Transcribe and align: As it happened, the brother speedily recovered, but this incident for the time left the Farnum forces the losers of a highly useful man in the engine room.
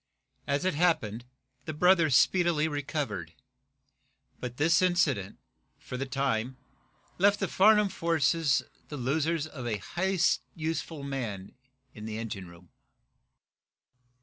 As 0.47 0.65
it 0.65 0.73
happened, 0.73 1.25
the 1.65 1.75
brother 1.75 2.09
speedily 2.09 2.67
recovered, 2.67 3.33
but 4.39 4.57
this 4.57 4.81
incident 4.81 5.37
for 5.77 5.95
the 5.95 6.07
time 6.07 6.57
left 7.19 7.39
the 7.39 7.47
Farnum 7.47 7.87
forces 7.87 8.63
the 8.87 8.97
losers 8.97 9.45
of 9.45 9.67
a 9.67 9.77
highly 9.77 10.17
useful 10.55 11.03
man 11.03 11.53
in 11.93 12.05
the 12.05 12.17
engine 12.17 12.47
room. 12.47 12.69